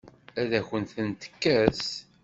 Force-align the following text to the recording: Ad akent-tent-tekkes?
Ad 0.41 0.51
akent-tent-tekkes? 0.59 1.87